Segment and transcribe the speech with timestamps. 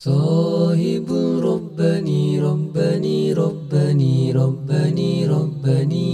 [0.00, 1.08] صاحب
[1.40, 6.12] ربني ربني ربني ربني ربني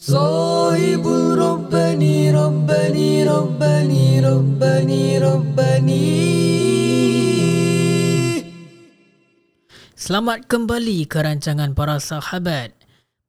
[0.00, 1.04] صاحب
[1.44, 6.06] ربني ربني ربني ربني ربني
[9.98, 12.77] Selamat kembali ke rancangan para sahabat.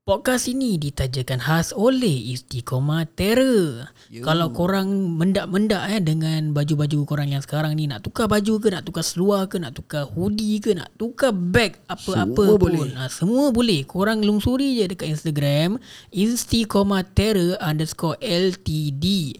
[0.01, 3.93] Podcast ini ditajakan khas oleh Istiqomah Terror.
[4.25, 4.89] Kalau korang
[5.21, 9.45] mendak-mendak eh dengan baju-baju korang yang sekarang ni nak tukar baju ke, nak tukar seluar
[9.53, 12.59] ke, nak tukar hoodie ke, nak tukar bag apa-apa Semua pun.
[12.59, 12.91] boleh.
[12.97, 13.85] Ha, semua boleh.
[13.85, 15.77] Korang lungsuri je dekat Instagram
[16.09, 19.37] Istiqomah Terror underscore LTD.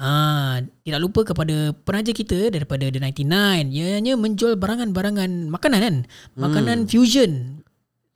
[0.00, 3.76] Ah, tidak lupa kepada penaja kita daripada The 99.
[3.76, 5.96] Ianya menjual barangan-barangan makanan kan?
[6.32, 7.60] Makanan fusion.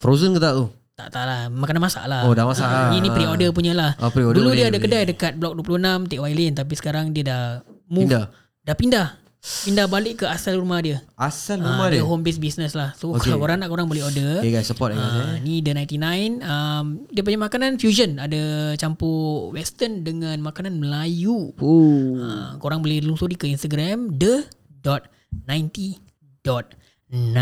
[0.01, 0.67] Frozen ke tak tu?
[0.93, 2.65] Tak tak lah Makanan masak lah Oh, dah masak.
[2.65, 4.85] Ah, Ini pre-order punya lah Ah, pre-order Dulu boleh, dia ada boleh.
[4.85, 7.43] kedai dekat Blok 26 Tik Y Lane Tapi sekarang dia dah
[7.87, 8.25] move Pindah.
[8.61, 9.07] Dah pindah
[9.43, 11.99] Pindah balik ke asal rumah dia Asal Ah, rumah dia.
[12.01, 13.27] home based business lah So Okay.
[13.27, 15.01] kalau korang nak korang boleh order Okay guys, support guys.
[15.01, 15.41] Ah, eh.
[15.41, 15.99] ni The 99
[16.39, 18.43] um, Dia punya makanan fusion Ada
[18.77, 22.21] campur western dengan makanan Melayu Oh.
[22.21, 24.45] Ah, Korang boleh lusuri ke Instagram The
[24.79, 25.09] dot
[25.49, 25.99] 90
[26.43, 26.77] dot
[27.11, 27.33] 9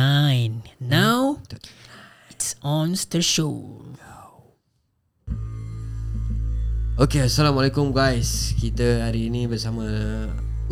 [0.80, 1.36] Now
[2.40, 3.84] It's on the show
[6.96, 8.56] Okay, Assalamualaikum guys.
[8.56, 9.84] Kita hari ini bersama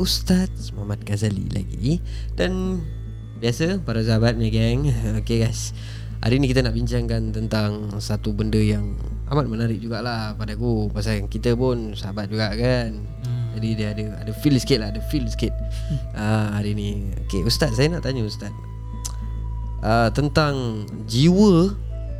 [0.01, 2.01] Ustaz Muhammad Ghazali lagi
[2.41, 2.81] dan
[3.37, 4.89] biasa para sahabat punya geng.
[5.21, 5.77] Okay guys.
[6.25, 8.97] Hari ini kita nak bincangkan tentang satu benda yang
[9.29, 12.97] amat menarik jugalah pada aku pasal kita pun sahabat juga kan.
[12.97, 13.61] Hmm.
[13.61, 15.53] Jadi dia ada ada feel sikit lah, ada feel sikit.
[16.17, 17.13] Ah hari ni.
[17.29, 18.57] Okay Ustaz, saya nak tanya Ustaz.
[19.79, 21.71] Uh, tentang jiwa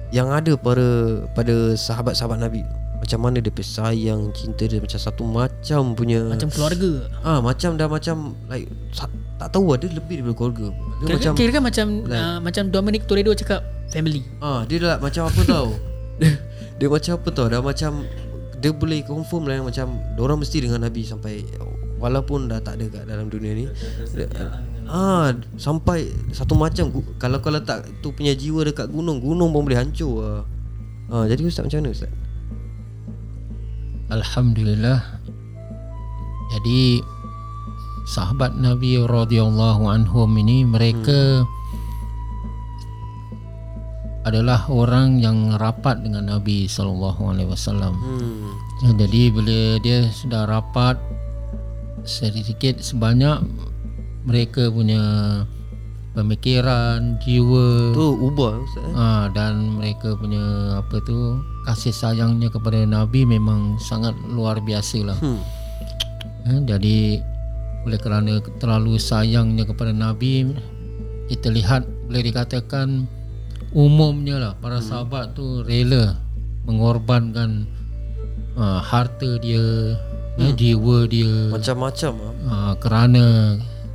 [0.09, 0.87] yang ada pada
[1.35, 2.63] pada sahabat-sahabat Nabi.
[2.99, 7.87] Macam mana dia sayang, cinta dia macam satu macam punya Macam keluarga ah macam dah
[7.87, 9.07] macam like sa-
[9.39, 10.67] tak tahu ada lebih daripada keluarga.
[10.71, 14.23] Dia Kira, macam kira kan macam like- uh, macam Dominic Toretto cakap family.
[14.39, 15.69] ah dia dah macam apa tau.
[16.19, 16.31] dia,
[16.75, 17.93] dia macam apa tau dah macam
[18.59, 19.87] dia boleh confirm lah yang macam
[20.17, 21.47] orang mesti dengan Nabi sampai
[21.97, 23.65] walaupun dah tak ada kat dalam dunia ni.
[24.11, 24.27] Dia,
[24.89, 26.89] ah sampai satu macam
[27.21, 30.43] kalau kalau tak tu punya jiwa dekat gunung, gunung pun boleh hancur ah.
[31.09, 32.13] Ah jadi ustaz macam mana ustaz?
[34.09, 35.21] Alhamdulillah.
[36.49, 37.05] Jadi
[38.09, 41.45] sahabat Nabi radhiyallahu anhum ini mereka
[44.25, 47.97] adalah orang yang rapat dengan Nabi sallallahu alaihi wasallam.
[48.01, 48.97] Hmm.
[48.97, 50.97] Jadi bila dia sudah rapat
[52.05, 53.45] sedikit sebanyak
[54.29, 55.01] mereka punya
[56.13, 58.85] pemikiran, jiwa Tu ubah ustaz.
[58.85, 58.93] Eh?
[58.93, 65.19] Ah dan mereka punya apa tu kasih sayangnya kepada Nabi memang sangat luar biasa lah.
[65.19, 65.41] Hmm.
[66.49, 67.25] Eh, jadi
[67.89, 70.53] oleh kerana terlalu sayangnya kepada Nabi
[71.33, 73.09] kita lihat boleh dikatakan
[73.73, 76.17] umumnya lah para sahabat tu rela
[76.65, 77.69] mengorbankan
[78.57, 79.97] uh, harta dia,
[80.41, 82.33] eh, jiwa dia Macam-macam ah.
[82.49, 83.25] uh, kerana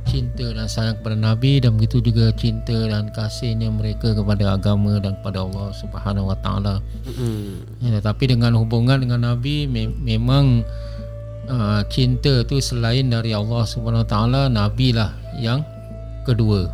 [0.04, 5.16] cinta dan sayang kepada Nabi dan begitu juga cinta dan kasihnya mereka kepada agama dan
[5.18, 6.74] kepada Allah Subhanahu Wa Taala.
[7.08, 7.64] Hmm.
[7.82, 10.62] Ya, tapi dengan hubungan dengan Nabi me- memang
[11.48, 15.10] uh, cinta tu selain dari Allah Subhanahu Wa Taala Nabi lah
[15.40, 15.64] yang
[16.28, 16.68] kedua.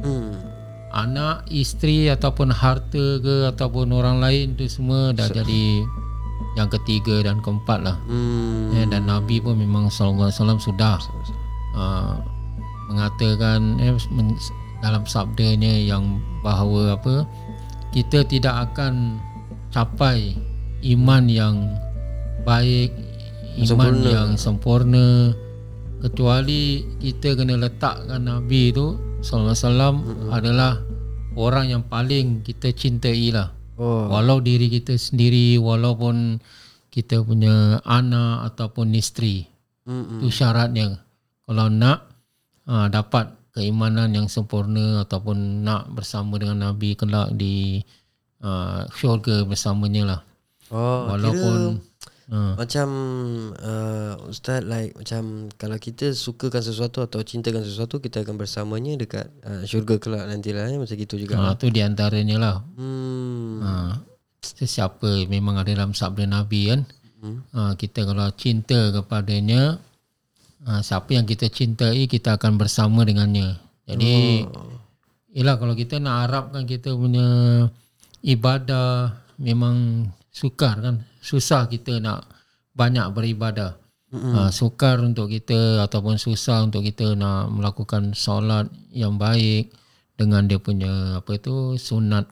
[0.00, 0.34] Hmm.
[0.96, 5.84] Anak, isteri ataupun harta ke ataupun orang lain tu semua dah jadi
[6.56, 7.96] yang ketiga dan keempat lah.
[8.08, 8.72] Hmm.
[8.72, 10.96] Ya, dan Nabi pun memang sallallahu alaihi wasallam sudah
[11.76, 12.16] uh,
[12.88, 14.34] mengatakan eh, men,
[14.80, 17.26] dalam sabdanya yang bahawa apa
[17.90, 19.18] kita tidak akan
[19.72, 20.36] capai
[20.84, 21.56] iman yang
[22.44, 22.92] baik
[23.58, 24.08] iman Sempurna.
[24.12, 25.06] yang sempurna
[26.04, 29.94] kecuali kita kena letakkan Nabi tu sallallahu alaihi wasallam
[30.28, 30.72] adalah
[31.34, 34.08] orang yang paling kita cintai lah Oh.
[34.08, 36.40] Walau diri kita sendiri Walaupun
[36.88, 39.44] kita punya anak Ataupun isteri
[39.84, 40.18] Hmm.
[40.18, 40.98] Itu syaratnya
[41.44, 42.15] Kalau nak
[42.66, 47.80] uh, Dapat keimanan yang sempurna Ataupun nak bersama dengan Nabi Kelak di
[48.42, 50.20] uh, syurga bersamanya lah
[50.74, 51.94] Oh, Walaupun kira
[52.34, 52.88] uh, macam
[53.54, 59.30] uh, ustaz like macam kalau kita sukakan sesuatu atau cintakan sesuatu kita akan bersamanya dekat
[59.46, 60.74] uh, syurga kelak nantilah eh?
[60.74, 61.38] macam gitu juga.
[61.38, 63.62] uh, Itu di antaranya lah Hmm.
[63.62, 63.92] uh,
[64.42, 66.80] Sesiapa memang ada dalam sabda Nabi kan
[67.22, 67.46] Hmm.
[67.54, 69.78] uh, Kita kalau cinta kepadanya
[70.66, 74.76] uh, Siapa yang kita cintai Kita akan bersama dengannya Jadi Oh.
[75.36, 77.28] Yelah kalau kita nak harapkan kita punya
[78.24, 81.04] ibadah memang sukar kan.
[81.20, 82.24] Susah kita nak
[82.72, 83.76] banyak beribadah.
[84.16, 88.64] uh, sukar untuk kita ataupun susah untuk kita nak melakukan solat
[88.96, 89.68] yang baik
[90.16, 92.24] dengan dia punya apa tu sunat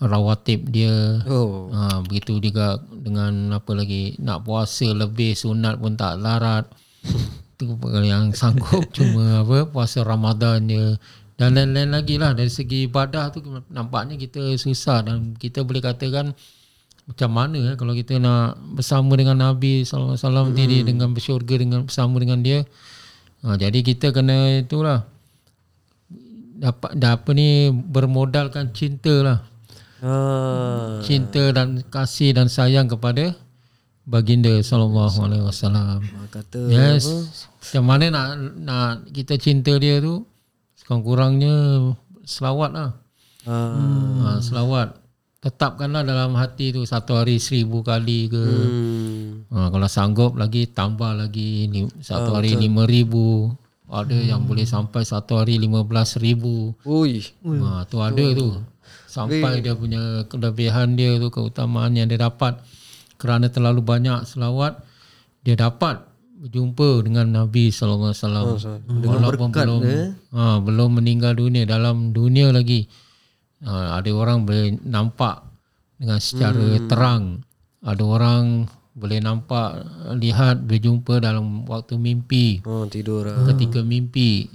[0.00, 1.68] rawatib dia Oh.
[1.76, 6.72] Ha, begitu juga dengan apa lagi nak puasa lebih sunat pun tak larat.
[7.56, 8.88] tu yang sanggup.
[8.96, 10.96] Cuma apa puasa Ramadan je.
[11.36, 12.32] Dan lain-lain lagi lah.
[12.32, 15.04] Dari segi ibadah tu nampaknya kita susah.
[15.04, 16.32] Dan kita boleh katakan
[17.06, 21.54] macam mana eh, kalau kita nak bersama dengan Nabi sallallahu alaihi wasallam diri dengan bersyurga
[21.54, 22.66] dengan bersama dengan dia.
[23.46, 25.06] Ha, jadi kita kena itulah.
[26.56, 29.38] Dapat dah apa ni bermodalkan cinta lah.
[29.96, 31.00] Ah.
[31.00, 33.32] cinta dan kasih dan sayang kepada
[34.06, 35.98] baginda sallallahu alaihi wasallam.
[36.30, 37.10] Kata Yes.
[37.58, 38.28] Macam mana nak
[38.62, 40.22] nak kita cinta dia tu
[40.78, 41.54] sekurang-kurangnya
[42.22, 42.90] selawat lah.
[43.46, 44.38] Ah.
[44.38, 45.02] Ha, selawat.
[45.42, 48.42] Tetapkanlah dalam hati tu satu hari seribu kali ke.
[48.46, 49.46] Hmm.
[49.50, 53.50] Ha, kalau sanggup lagi tambah lagi ni, satu hari lima ribu.
[53.86, 56.74] Ada yang boleh sampai satu hari lima belas ribu.
[56.82, 57.22] Ui.
[57.46, 58.58] Ha, tu ada tu.
[59.06, 62.58] Sampai dia punya kelebihan dia tu, keutamaan yang dia dapat.
[63.16, 64.80] Kerana terlalu banyak selawat,
[65.40, 66.04] dia dapat
[66.36, 68.46] berjumpa dengan Nabi sallallahu alaihi wasallam.
[69.02, 69.82] Walaupun belum
[70.36, 72.84] ha, belum meninggal dunia dalam dunia lagi.
[73.64, 75.48] Ha, ada orang boleh nampak
[75.96, 77.40] dengan secara terang.
[77.80, 79.84] Ada orang boleh nampak
[80.16, 82.60] lihat berjumpa dalam waktu mimpi.
[82.64, 83.48] Oh tidur lah.
[83.52, 84.48] Ketika mimpi.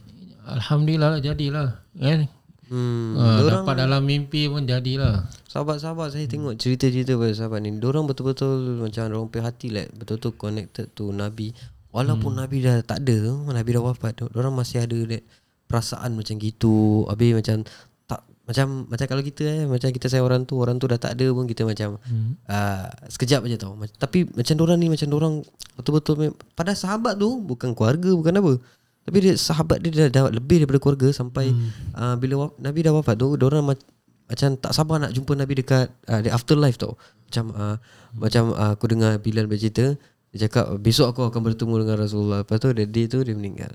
[0.46, 1.70] Alhamdulillah lah jadilah.
[1.98, 2.30] Kan?
[2.72, 3.20] Hmm.
[3.20, 5.28] Ha, dapat dalam mimpi pun jadilah.
[5.52, 7.76] Sahabat-sahabat saya tengok cerita-cerita pada sahabat ni.
[7.76, 11.52] Diorang betul-betul macam orang punya hati like betul-betul connected to Nabi.
[11.92, 15.28] Walaupun Nabi dah tak ada, Nabi dah wafat, diorang masih ada that
[15.68, 17.04] perasaan macam gitu.
[17.12, 17.68] Habis macam
[18.08, 21.20] tak macam macam kalau kita eh macam kita sayang orang tu, orang tu dah tak
[21.20, 22.48] ada pun kita macam hmm.
[22.48, 23.76] uh, sekejap aja tau.
[23.76, 25.34] Tapi macam diorang ni macam diorang
[25.76, 28.54] betul-betul pada sahabat tu bukan keluarga bukan apa.
[29.02, 31.98] Tapi dia sahabat dia dah, dah lebih daripada keluarga sampai hmm.
[31.98, 33.90] uh, bila waf- Nabi dah wafat tu diorang ma-
[34.30, 36.96] macam tak sabar nak jumpa Nabi dekat uh, the afterlife tau.
[37.26, 38.22] Macam uh, hmm.
[38.22, 39.98] macam uh, aku dengar Bilal bercerita
[40.32, 42.40] dia cakap besok aku akan bertemu dengan Rasulullah.
[42.46, 43.74] Lepas tu the day tu dia meninggal.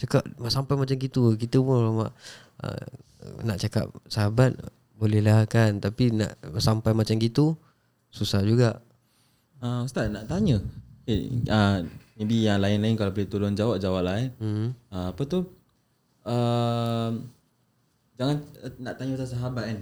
[0.00, 2.10] Cakap sampai macam gitu kita pun uh,
[3.42, 4.54] nak cakap sahabat
[4.94, 7.58] bolehlah kan tapi nak sampai macam gitu
[8.14, 8.78] susah juga.
[9.58, 10.62] Uh, Ustaz nak tanya
[11.04, 14.70] eh, uh, Maybe yang lain-lain Kalau boleh tolong jawab Jawab lah eh Hmm.
[14.88, 15.42] uh, Apa tu
[16.22, 17.10] uh,
[18.14, 19.78] Jangan uh, Nak tanya pasal sahabat kan.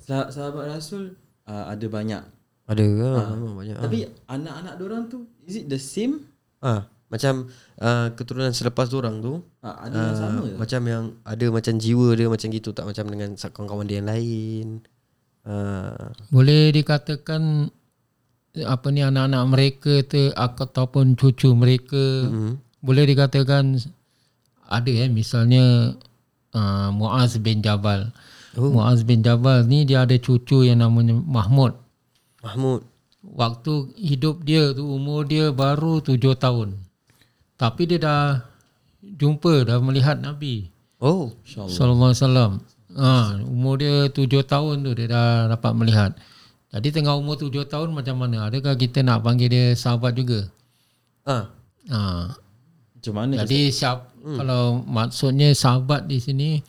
[0.00, 1.14] Sah- Sahabat Rasul
[1.44, 2.22] uh, Ada banyak
[2.66, 3.10] Ada ke?
[3.32, 3.76] Memang banyak.
[3.76, 6.26] Tapi anak-anak orang tu Is it the same
[6.58, 7.46] Ah, macam
[7.78, 12.08] uh, keturunan selepas orang tu uh, Ada yang sama ke macam yang ada macam jiwa
[12.12, 14.66] dia macam gitu tak macam dengan kawan-kawan dia yang lain.
[15.40, 17.70] Uh, Boleh dikatakan
[18.56, 22.58] apa ni anak-anak mereka tu ataupun cucu mereka Hmm.
[22.80, 23.76] boleh dikatakan
[24.68, 25.94] ada eh misalnya
[26.52, 28.12] uh, Muaz bin Jabal.
[28.56, 28.72] Oh.
[28.72, 31.76] Muaz bin Jabal ni dia ada cucu yang namanya Mahmud.
[32.44, 32.84] Mahmud.
[33.22, 36.78] Waktu hidup dia tu umur dia baru tujuh tahun.
[37.58, 38.24] Tapi dia dah
[39.02, 42.52] jumpa dah melihat Nabi Oh, sallallahu alaihi wasallam.
[42.98, 46.10] Ha, umur dia tujuh tahun tu dia dah dapat melihat.
[46.68, 48.52] Jadi tengah umur tujuh tahun macam mana?
[48.52, 50.48] Adakah kita nak panggil dia sahabat juga?
[51.24, 51.48] ah,
[51.88, 52.36] Ha.
[52.98, 54.36] Macam mana Jadi siap hmm.
[54.36, 56.60] kalau maksudnya sahabat di sini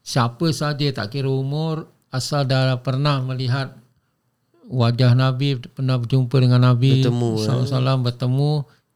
[0.00, 3.76] siapa saja tak kira umur asal dah pernah melihat
[4.70, 8.52] wajah Nabi, pernah berjumpa dengan Nabi Bertemu, SAW bertemu,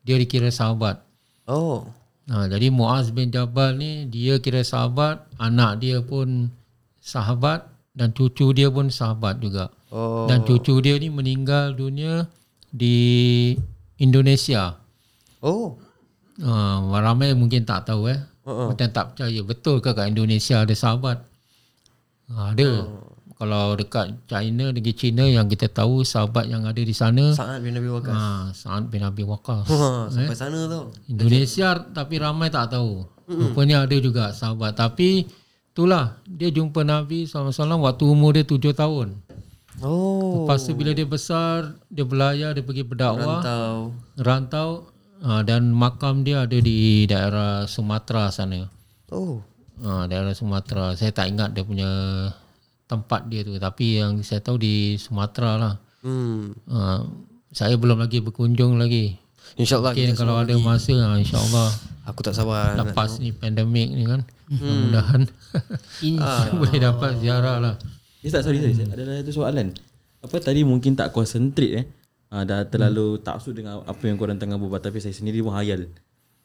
[0.06, 1.04] dia dikira sahabat.
[1.44, 1.84] oh,
[2.28, 6.52] Ha, jadi Muaz bin Jabal ni dia kira sahabat, anak dia pun
[7.00, 7.64] sahabat
[7.98, 9.74] dan cucu dia pun sahabat juga.
[9.90, 12.30] oh, Dan cucu dia ni meninggal dunia
[12.70, 12.96] di
[13.98, 14.78] Indonesia.
[15.42, 15.74] oh,
[16.38, 18.22] Ha, ramai mungkin tak tahu eh.
[18.46, 18.70] Uh-uh.
[18.70, 19.40] Macam tak percaya.
[19.42, 21.18] Betul ke kat Indonesia ada sahabat?
[22.30, 22.86] Ha, ada.
[23.34, 27.34] Kalau dekat China, negeri China yang kita tahu sahabat yang ada di sana.
[27.34, 28.14] Sa'ad bin Nabi Waqas.
[28.14, 29.66] Ha, Sa'ad bin Abi Waqqas.
[29.74, 30.94] Ha, sampai sana tu.
[31.10, 33.02] Indonesia tapi ramai tak tahu.
[33.26, 34.78] Rupanya ada juga sahabat.
[34.78, 35.26] Tapi
[35.78, 37.54] itulah dia jumpa Nabi SAW
[37.87, 39.14] waktu umur dia tujuh tahun.
[39.78, 43.94] Oh, Lepas tu bila dia besar, dia belayar, dia pergi berdakwah, tahu.
[44.18, 44.90] rantau
[45.23, 48.66] uh, dan makam dia ada di daerah Sumatera sana.
[49.14, 49.38] Oh,
[49.78, 50.99] Uh, daerah Sumatera.
[50.99, 51.87] Saya tak ingat dia punya
[52.90, 55.75] tempat dia tu tapi yang saya tahu di Sumatera lah.
[56.02, 56.66] hmm.
[56.66, 57.06] Uh,
[57.54, 59.14] saya belum lagi berkunjung lagi.
[59.56, 61.70] InsyaAllah Mungkin kalau ada masa uh, insya-Allah
[62.08, 64.24] Aku tak sabar lepas ni pandemik ni kan.
[64.48, 65.28] Mudah-mudahan
[66.60, 67.74] boleh dapat ziarah lah.
[68.24, 69.76] Eh, Ustaz sorry sorry Ada satu soalan
[70.24, 71.84] Apa tadi mungkin tak concentrate eh
[72.32, 75.88] uh, dah terlalu taksub dengan apa yang korang tengah berbuat tapi saya sendiri pun hayal.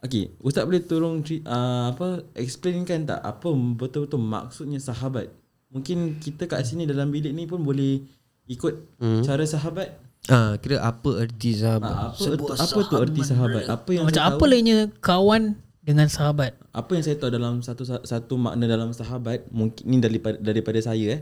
[0.04, 5.32] Okey, ustaz boleh tolong uh, apa explainkan tak apa betul-betul maksudnya sahabat?
[5.72, 8.04] Mungkin kita kat sini dalam bilik ni pun boleh
[8.52, 9.24] ikut hmm.
[9.24, 9.96] cara sahabat.
[10.26, 11.92] Ah, kira apa erti sahabat?
[11.92, 13.64] Ah, apa apa tu erti sahabat?
[13.68, 15.44] Apa yang Macam saya apa tahu, lainnya kawan
[15.84, 16.56] dengan sahabat?
[16.72, 21.20] apa yang saya tahu dalam satu satu makna dalam sahabat mungkin ni daripada daripada saya
[21.20, 21.22] eh.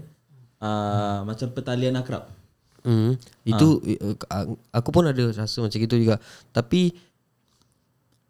[0.61, 2.29] Uh, macam pertalian akrab.
[2.85, 3.17] Hmm.
[3.41, 4.15] Itu uh,
[4.69, 6.21] aku pun ada rasa macam gitu juga.
[6.51, 6.93] Tapi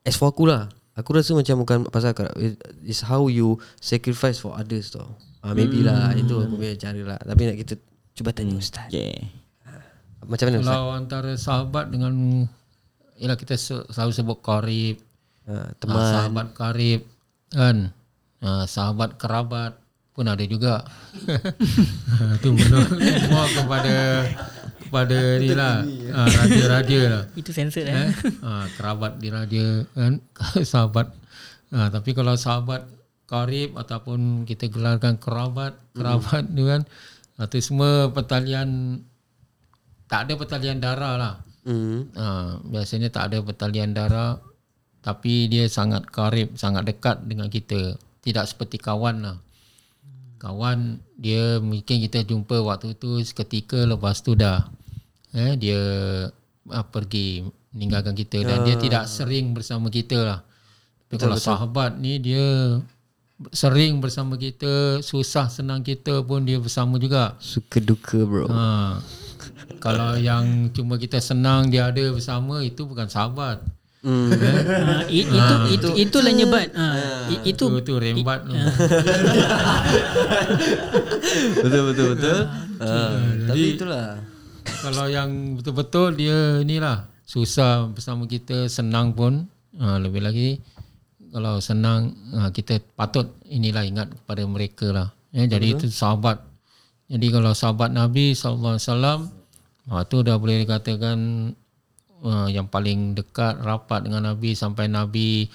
[0.01, 2.31] as for aku lah, aku rasa macam bukan pasal akrab.
[2.39, 5.19] It- It's how you sacrifice for others tau.
[5.43, 7.19] Ah, maybe lah itu aku punya cara lah.
[7.19, 7.73] Tapi nak kita
[8.15, 8.87] cuba tanya ustaz.
[8.87, 9.27] Yeah.
[10.31, 10.71] Macam mana ustaz?
[10.71, 12.13] Kalau antara sahabat dengan
[13.13, 14.97] Ialah kita se- selalu sebut karib
[15.43, 15.99] Ah, teman.
[15.99, 17.01] Sahabat karib
[17.49, 17.91] kan?
[18.39, 19.75] Ah, Sahabat kerabat
[20.11, 20.81] pun ada juga.
[22.37, 23.95] Itu menurut semua kepada
[24.81, 25.83] Kepada ni lah.
[26.11, 27.23] ah, Raja-raja lah.
[27.33, 27.95] Itu censored eh.
[27.97, 28.09] eh?
[28.39, 30.19] ha, kerabat diraja kan?
[30.63, 31.11] Sahabat.
[31.69, 32.83] Ha, tapi kalau sahabat
[33.23, 36.81] karib ataupun kita gelarkan kerabat kerabat tu kan?
[37.37, 38.99] Ha, tu semua pertalian
[40.11, 41.35] tak ada pertalian darah lah.
[41.61, 42.09] Hmm.
[42.17, 44.41] ha, biasanya tak ada pertalian darah
[45.01, 47.95] tapi dia sangat karib sangat dekat dengan kita.
[48.21, 49.37] Tidak seperti kawan lah.
[50.37, 54.67] Kawan dia mungkin kita jumpa waktu tu seketika lepas tu dah
[55.31, 55.79] eh dia
[56.69, 58.43] ah, pergi meninggalkan kita.
[58.43, 60.39] Dan dia tidak sering bersama kita lah.
[61.07, 62.77] Tapi kalau sahabat ni dia
[63.49, 67.33] sering bersama kita susah senang kita pun dia bersama juga.
[67.41, 68.45] Suka duka bro.
[68.51, 69.01] ha.
[69.81, 73.59] Kalau yang cuma kita senang dia ada bersama itu bukan sahabat
[74.01, 74.33] Hmm.
[74.33, 76.73] Ha, i- itu itu itu lah nyebat.
[76.73, 76.85] Ha,
[77.29, 78.57] i- itu itu tu rembat tu
[81.61, 82.37] betul betul betul.
[82.79, 83.13] Ah,
[83.45, 84.07] tapi itulah.
[84.81, 89.45] Kalau yang betul-betul dia ni lah susah bersama kita senang pun
[89.77, 90.57] ha, lebih lagi
[91.29, 95.07] kalau senang ha, kita patut inilah ingat kepada mereka lah.
[95.29, 96.41] Ya, jadi itu sahabat.
[97.05, 99.19] Jadi kalau sahabat Nabi sallallahu alaihi wasallam
[99.91, 101.51] ha, tu dah boleh dikatakan
[102.23, 105.51] uh, yang paling dekat rapat dengan Nabi sampai Nabi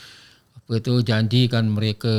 [0.52, 2.12] apa tu janjikan mereka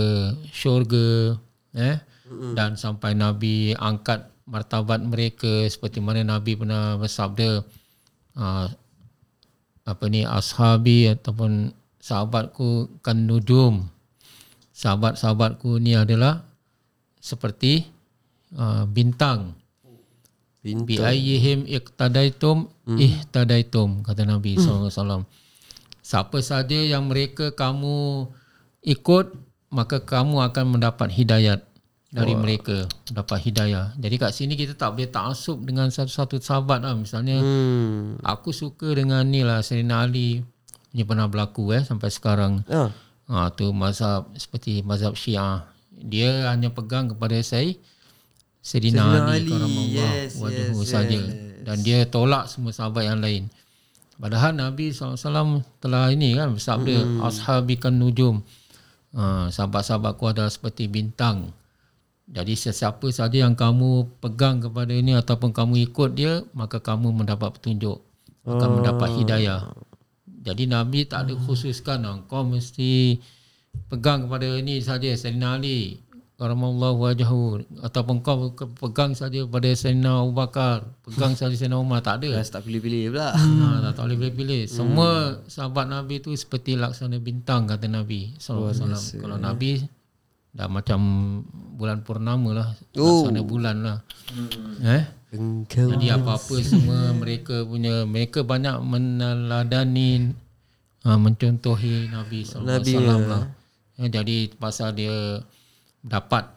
[0.50, 1.38] syurga
[1.78, 2.02] eh?
[2.28, 7.64] Dan sampai Nabi angkat martabat mereka seperti mana Nabi pernah bersabda
[8.36, 8.68] uh,
[9.88, 11.72] apa ni ashabi ataupun
[12.04, 13.88] sahabatku kan nujum.
[14.76, 16.44] Sahabat-sahabatku ni adalah
[17.18, 17.88] seperti
[18.60, 19.56] uh, bintang
[20.84, 22.68] bi ayyihim iqtadaitum
[23.00, 25.24] ihtadaitum kata Nabi sallallahu alaihi wasallam.
[26.04, 28.28] Siapa saja yang mereka kamu
[28.84, 29.36] ikut
[29.68, 31.68] maka kamu akan mendapat hidayat
[32.08, 32.42] dari wow.
[32.42, 32.88] mereka.
[33.12, 33.86] Mendapat hidayah.
[34.00, 36.96] Jadi kat sini kita tak boleh taksub dengan satu-satu sahabat lah.
[36.96, 38.16] Misalnya Hmm.
[38.24, 40.44] aku suka dengan ni lah Serina Ali.
[40.96, 42.64] Ni pernah berlaku eh sampai sekarang.
[42.72, 42.90] Ah.
[43.28, 45.68] Ha, tu mazhab seperti mazhab Syiah.
[45.92, 47.76] Dia hanya pegang kepada saya
[48.68, 51.16] Sayyidina Ali Ali, karamallah yes, yes, saja.
[51.16, 51.64] yes.
[51.64, 53.48] Dan dia tolak semua sahabat yang lain.
[54.20, 57.24] Padahal Nabi SAW telah ini kan bersabda hmm.
[57.24, 58.44] ashabikan nujum.
[59.16, 61.56] Ha, sahabat-sahabatku adalah seperti bintang.
[62.28, 67.56] Jadi sesiapa saja yang kamu pegang kepada ini ataupun kamu ikut dia, maka kamu mendapat
[67.56, 68.04] petunjuk.
[68.44, 69.72] Akan mendapat hidayah.
[70.44, 73.20] Jadi Nabi tak ada khususkan ah, kau mesti
[73.88, 76.04] pegang kepada ini saja Sayyidina Ali
[76.38, 82.22] karamallahu wajhahu ataupun kau pegang saja pada Sayyidina Abu Bakar, pegang saja Sayyidina Umar tak
[82.22, 82.38] ada.
[82.46, 83.34] Tak pilih-pilih pula.
[83.34, 84.62] Ha, tak, tak boleh pilih.
[84.70, 89.04] Semua sahabat Nabi tu seperti laksana bintang kata Nabi alaihi wasallam.
[89.18, 89.72] Kalau Nabi
[90.54, 91.00] dah macam
[91.74, 93.98] bulan purnama lah, laksana bulan lah.
[94.86, 95.04] Eh?
[95.28, 100.32] Engkau Jadi apa-apa semua mereka punya mereka banyak meneladani
[101.04, 103.44] uh, mencontohi Nabi sallallahu alaihi wasallam lah.
[103.98, 105.42] Ya, jadi pasal dia
[106.04, 106.50] dapat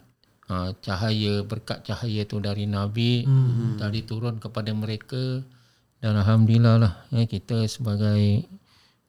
[0.51, 3.81] uh, cahaya berkat cahaya tu dari Nabi hmm.
[3.81, 5.45] tadi turun kepada mereka
[6.01, 8.49] dan alhamdulillah lah ya, kita sebagai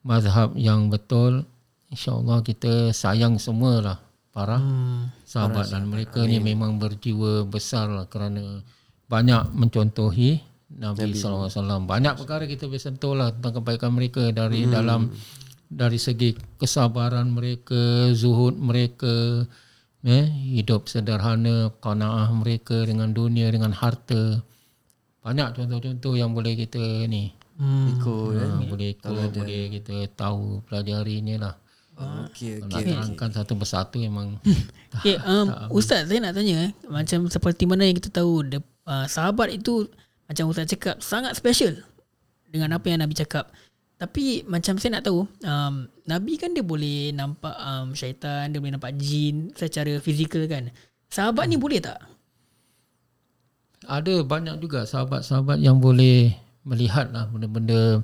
[0.03, 1.47] mazhab yang betul
[1.91, 3.99] insyaallah kita sayang semualah
[4.31, 5.27] para hmm.
[5.27, 8.63] sahabat dan mereka ni memang berjiwa besar lah kerana
[9.11, 10.39] banyak mencontohi
[10.71, 11.81] Nabi sallallahu alaihi wasallam.
[11.83, 14.71] Banyak perkara kita boleh sentuh lah tentang kebaikan mereka dari hmm.
[14.71, 15.11] dalam
[15.67, 19.47] dari segi kesabaran mereka, zuhud mereka,
[20.05, 20.25] eh,
[20.57, 24.41] hidup sederhana, qanaah mereka dengan dunia, dengan harta.
[25.21, 27.29] Banyak contoh-contoh yang boleh kita ni
[27.61, 27.85] hmm.
[27.97, 28.49] ikut eh.
[28.49, 31.53] ha, boleh ikut, boleh kita tahu pelajari ni lah.
[32.01, 34.41] Okey Kalau nak terangkan satu persatu memang
[34.97, 39.05] Okay, um, Ustaz saya nak tanya eh, macam seperti mana yang kita tahu the, uh,
[39.05, 39.85] sahabat itu
[40.25, 41.77] macam Ustaz cakap sangat special
[42.51, 43.47] dengan apa yang Nabi cakap.
[44.01, 48.73] Tapi macam saya nak tahu, um, Nabi kan dia boleh nampak um, syaitan, dia boleh
[48.73, 50.73] nampak jin secara fizikal kan.
[51.05, 52.01] Sahabat ni boleh tak?
[53.85, 56.33] Ada banyak juga sahabat-sahabat yang boleh
[56.65, 58.01] melihat lah benda-benda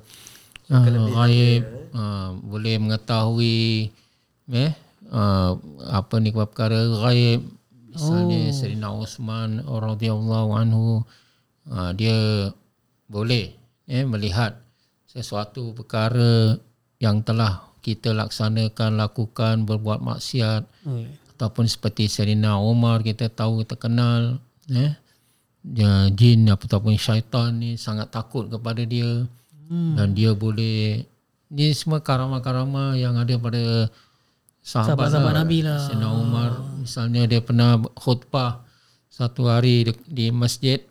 [0.70, 0.86] uh,
[1.18, 3.90] gaib, uh, boleh mengetahui
[4.54, 4.72] eh
[5.10, 5.58] uh,
[5.90, 7.42] apa ni perkara gaib.
[7.90, 8.54] Misalnya oh.
[8.54, 11.02] Sayyidina Osman radhiyallahu anhu
[11.74, 12.50] uh, dia
[13.10, 13.50] boleh
[13.90, 14.62] eh melihat
[15.22, 16.58] sesuatu perkara
[16.98, 21.04] yang telah kita laksanakan lakukan berbuat maksiat Oh.
[21.36, 24.92] ataupun seperti Serina Omar kita tahu kita kenal eh
[25.62, 29.26] ya, jin ataupun syaitan ni sangat takut kepada dia
[29.70, 29.94] hmm.
[29.96, 31.04] dan dia boleh
[31.48, 33.88] ni semua karama-karama yang ada pada
[34.60, 35.80] sahabat Sahabat-sahabat Nabi lah.
[35.80, 36.50] Serina Omar
[36.82, 38.64] misalnya dia pernah khutbah
[39.08, 40.84] satu hari di, di masjid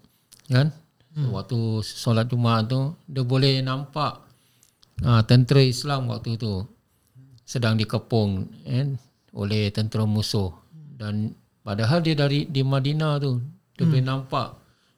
[0.49, 0.73] kan
[1.17, 1.33] hmm.
[1.33, 4.21] waktu solat Jumaat tu dia boleh nampak
[5.01, 6.61] uh, tentera Islam waktu tu
[7.41, 8.93] sedang dikepung eh,
[9.33, 10.53] oleh tentera musuh
[10.97, 11.33] dan
[11.65, 13.41] padahal dia dari di Madinah tu
[13.73, 13.89] dia hmm.
[13.89, 14.47] boleh nampak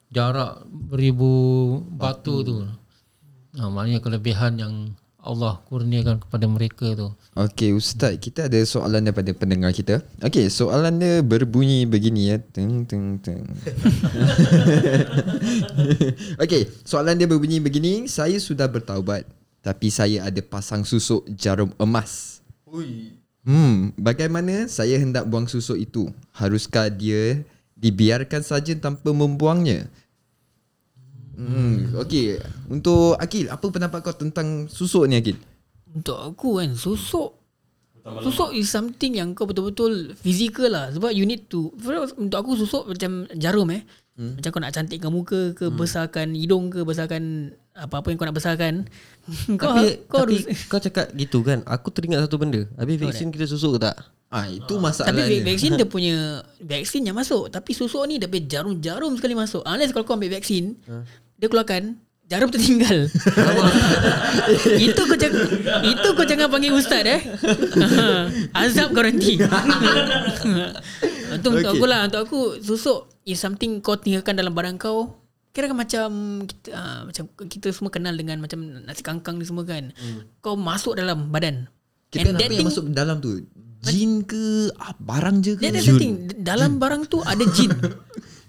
[0.09, 1.31] jarak beribu
[1.93, 2.65] batu, tu
[3.61, 4.73] ha, maknanya kelebihan yang
[5.19, 7.11] Allah kurniakan kepada mereka tu.
[7.35, 9.99] Okey Ustaz kita ada soalan daripada pendengar kita.
[10.23, 12.39] Okey soalan dia berbunyi begini ya.
[12.39, 13.43] Teng teng teng.
[16.43, 18.07] Okey soalan dia berbunyi begini.
[18.07, 19.27] Saya sudah bertaubat
[19.59, 22.39] Tapi saya ada pasang susuk jarum emas.
[23.43, 26.07] Hmm, bagaimana saya hendak buang susuk itu?
[26.31, 27.43] Haruskah dia
[27.75, 29.91] dibiarkan saja tanpa membuangnya?
[31.39, 32.35] Hmm, okey.
[32.67, 35.39] Untuk Akil, apa pendapat kau tentang susuk ni Akil?
[35.89, 37.39] Untuk aku kan susuk
[38.23, 41.69] Susuk is something yang kau betul-betul physical lah Sebab you need to
[42.17, 43.83] Untuk aku susuk macam jarum eh
[44.17, 44.39] hmm.
[44.39, 45.77] Macam kau nak cantikkan muka ke hmm.
[45.77, 48.87] Besarkan hidung ke Besarkan Apa-apa yang kau nak besarkan
[49.61, 53.29] kau, Tapi, kau tapi harus kau cakap gitu kan Aku teringat satu benda Habis vaksin
[53.29, 53.95] kita susuk ke tak?
[54.29, 55.41] Ah, itu Tapi masalahnya.
[55.45, 56.15] vaksin dia punya
[56.63, 60.33] Vaksin yang masuk Tapi susuk ni Dia punya jarum-jarum sekali masuk Unless kalau kau ambil
[60.33, 60.79] vaksin
[61.39, 61.97] Dia keluarkan
[62.29, 63.09] Jarum tertinggal
[64.85, 65.49] Itu kau jangan
[65.81, 67.21] Itu kau jangan panggil ustaz eh
[68.61, 69.39] Azab kau nanti
[71.35, 75.17] Untuk, untuk aku lah Untuk aku Susuk Is something kau tinggalkan dalam barang kau
[75.49, 76.09] Kira kan macam
[76.45, 79.89] kita, uh, macam kita semua kenal dengan macam nasi kangkang ni semua kan.
[80.45, 81.65] Kau masuk dalam badan.
[82.13, 83.49] Kita And apa yang masuk dalam tu?
[83.81, 85.65] Jin ke ah, barang je ke?
[85.65, 86.29] That, that's the thing.
[86.45, 87.73] Dalam barang tu ada jin.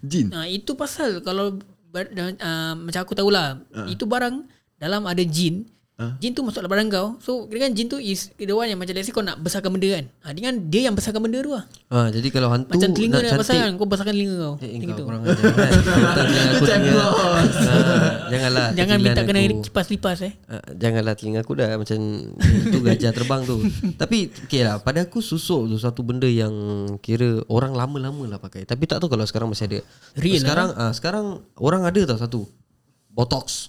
[0.05, 0.29] Jin.
[0.29, 1.57] Ha, itu pasal kalau
[1.91, 3.87] bar- uh, macam aku tahulah uh.
[3.91, 4.47] itu barang
[4.81, 5.67] dalam ada jin.
[6.01, 6.17] Uh.
[6.17, 7.07] Jin tu masuk dalam barang kau.
[7.21, 9.77] So kira kan jin tu is the one yang macam let's say kau nak besarkan
[9.77, 10.05] benda kan.
[10.25, 11.69] Ha, dengan dia yang besarkan benda tu lah.
[11.93, 14.55] Ha, jadi kalau hantu Macam telinga nak nak cantik besarkan kau besarkan telinga kau.
[14.57, 15.03] Eh, Macam kau gitu.
[15.05, 15.73] kurang ajar kan
[16.17, 17.39] Kau aku telinga ha,
[18.33, 19.49] Janganlah Jangan minta kena aku.
[19.69, 20.33] lipas-lipas eh.
[20.49, 21.99] Uh, janganlah telinga aku dah macam
[22.73, 23.57] tu gajah terbang tu.
[24.01, 26.53] Tapi okay lah pada aku susuk tu satu benda yang
[27.05, 28.65] kira orang lama-lama lah pakai.
[28.65, 29.79] Tapi tak tahu kalau sekarang masih ada.
[30.17, 32.41] Real sekarang ah sekarang orang ada tau satu.
[33.13, 33.69] Botox.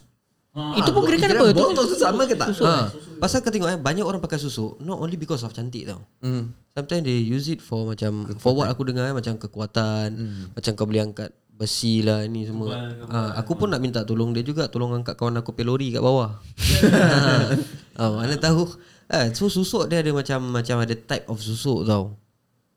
[0.52, 1.64] Itu pun kira kan apa tu?
[1.64, 2.52] Botol tu sama ke tak?
[2.60, 2.92] Ha,
[3.24, 6.04] pasal kau tengok eh banyak orang pakai susuk not only because of cantik tau.
[6.20, 6.52] Hmm.
[6.76, 10.12] Sometimes they use it for macam for what aku dengar eh, macam kekuatan,
[10.52, 12.92] macam kau boleh angkat besi lah ni semua.
[13.08, 16.36] Ha, aku pun nak minta tolong dia juga tolong angkat kawan aku pelori kat bawah.
[17.96, 18.68] ha, mana tahu.
[19.08, 22.20] Ha, so susuk dia ada macam macam ada type of susuk tau.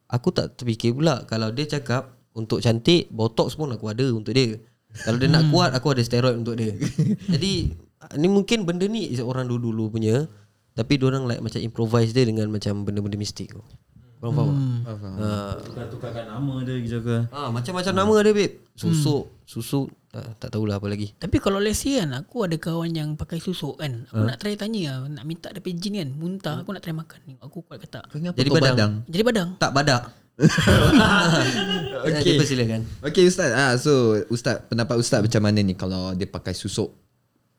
[0.06, 4.62] Aku tak terfikir pula kalau dia cakap untuk cantik botox pun aku ada untuk dia.
[5.02, 6.70] Kalau dia nak kuat aku ada steroid untuk dia.
[7.35, 7.74] Jadi
[8.20, 10.30] ni mungkin benda ni is orang dulu-dulu punya
[10.74, 13.62] tapi orang like macam improvise dia dengan macam benda-benda mistik tu.
[14.18, 14.96] Korang faham tak?
[15.20, 15.28] Ha.
[15.68, 18.54] Tukar-tukarkan nama dia gitu ke Ha, macam-macam nama dia babe.
[18.72, 21.12] Susuk, susuk, tak, tak tahulah apa lagi.
[21.20, 24.57] Tapi kalau let's say kan Aku ada kawan yang pakai susuk kan Aku nak try
[24.57, 27.78] tanya Nak minta dia punya jin kan Muntah aku nak try makan Tengok Aku kuat
[27.78, 28.74] ke tak Kenapa Jadi badang.
[28.74, 28.92] badang?
[29.07, 30.02] Jadi badang Tak badak.
[32.05, 32.11] Okey.
[32.12, 32.35] okay.
[32.37, 32.81] Persilakan.
[33.03, 33.51] Okey Ustaz.
[33.51, 33.92] Ah so
[34.29, 36.90] Ustaz pendapat Ustaz macam mana ni kalau dia pakai susuk?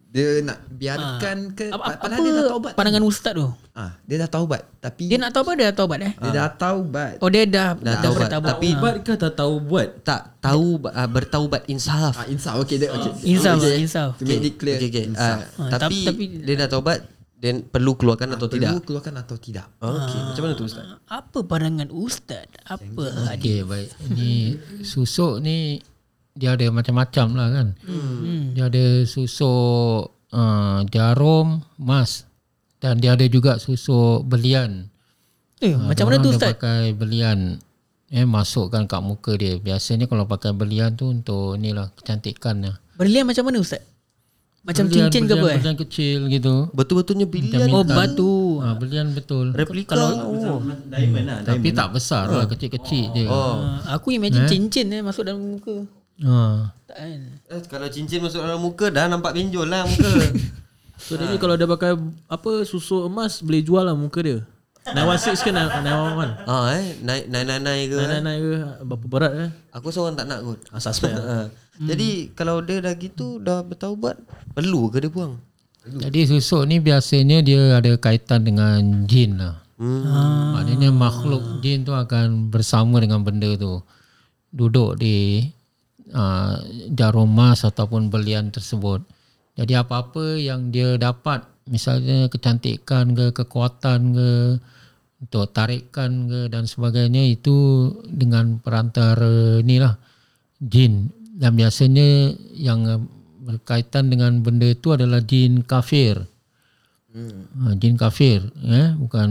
[0.05, 2.71] Dia nak biarkan ke apa, apa, padahal dia dah taubat.
[2.71, 5.99] pandangan ustaz tu Ah, dia dah taubat tapi Dia nak tahu apa Dia dah taubat
[5.99, 7.13] eh dia dah taubat.
[7.19, 8.19] Oh dia dah Dah taubat.
[8.23, 8.49] bertaubat.
[8.55, 8.79] Tapi Ah.
[8.79, 12.15] Buat ke tak tahu buat Tak tahu uh, bertaubat insaf.
[12.15, 12.55] Ah, insaf.
[12.63, 13.11] Okey dia okey.
[13.27, 14.09] Insaf lah, insaf.
[14.15, 14.79] To make it clear.
[14.79, 15.05] Okay, okay.
[15.11, 17.03] Uh, Ah, tapi, tapi- dia dah taubat
[17.45, 18.89] dan perlu keluarkan atau Perlu tidak?
[18.89, 19.69] keluarkan atau tidak?
[19.77, 20.85] Okey, macam mana tu ustaz?
[21.05, 23.05] Apa pandangan ustaz Apa
[23.37, 23.89] Okey baik.
[24.09, 25.77] Ni susuk ni
[26.33, 27.67] dia ada macam-macam lah kan.
[27.85, 28.57] Hmm.
[28.57, 32.25] Dia ada susuk uh, jarum, emas
[32.81, 34.89] dan dia ada juga susuk belian.
[35.61, 37.61] Eh Ah, macam mana tu dia ustaz pakai belian
[38.09, 39.61] eh masukkan kat muka dia.
[39.61, 42.75] Biasanya kalau pakai belian tu untuk ni lah kecantikan lah.
[42.97, 43.85] Berlian macam mana ustaz
[44.65, 45.59] Macam Berlian- cincin ke apa berlian- eh?
[45.61, 46.53] Berlian kecil gitu.
[46.73, 47.69] Betul-betulnya bilion.
[47.69, 48.33] Oh batu.
[48.59, 49.53] Ha, berlian betul.
[49.53, 49.93] Replika.
[49.93, 50.57] oh.
[50.89, 51.37] Diamond lah.
[51.45, 53.25] Tapi tak besar lah, kecil-kecil je.
[53.29, 53.61] Oh.
[53.61, 55.85] Uh, aku imagine cincin eh masuk dalam muka.
[56.17, 56.73] Ha.
[56.83, 57.21] Tak kan?
[57.45, 60.09] Eh, kalau cincin masuk dalam muka dah nampak benjol lah muka.
[60.95, 61.93] So dia kalau dia pakai
[62.25, 64.41] apa susuk emas boleh jual lah muka dia.
[64.85, 66.45] 916 ke 911?
[66.45, 67.97] ah eh naik naik naik naik ke.
[68.05, 69.49] Naik naik ke berapa berat eh?
[69.73, 70.59] Aku seorang tak nak kot.
[70.69, 71.21] Ah, suspect Ha.
[71.25, 71.47] lah.
[71.81, 74.21] Jadi kalau dia dah gitu dah bertaubat,
[74.53, 75.41] perlu ke dia buang?
[75.85, 79.65] Jadi susuk ni biasanya dia ada kaitan dengan jin lah.
[79.81, 80.53] Hmm.
[80.53, 83.81] Maknanya makhluk jin tu akan bersama dengan benda tu.
[84.53, 85.49] Duduk di
[86.13, 86.61] uh,
[86.93, 89.01] jarum emas ataupun belian tersebut.
[89.57, 94.31] Jadi apa-apa yang dia dapat misalnya kecantikan ke kekuatan ke
[95.25, 99.97] untuk tarikan ke dan sebagainya itu dengan perantara ni lah
[100.61, 103.09] jin dan biasanya yang
[103.41, 106.23] berkaitan dengan benda itu adalah jin kafir.
[107.15, 109.29] Ha, jin kafir eh bukan